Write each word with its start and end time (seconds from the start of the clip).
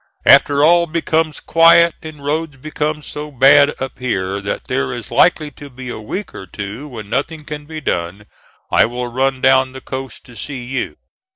After 0.25 0.63
all 0.63 0.87
becomes 0.87 1.39
quiet, 1.39 1.93
and 2.01 2.25
roads 2.25 2.57
become 2.57 3.03
so 3.03 3.29
bad 3.29 3.79
up 3.79 3.99
here 3.99 4.41
that 4.41 4.63
there 4.63 4.91
is 4.91 5.11
likely 5.11 5.51
to 5.51 5.69
be 5.69 5.89
a 5.89 5.99
week 5.99 6.33
or 6.33 6.47
two 6.47 6.87
when 6.87 7.07
nothing 7.07 7.45
can 7.45 7.67
be 7.67 7.81
done, 7.81 8.25
I 8.71 8.87
will 8.87 9.05
run 9.09 9.41
down 9.41 9.73
the 9.73 9.79
coast 9.81 10.25
to 10.25 10.35
see 10.35 10.63
you. 10.65 10.97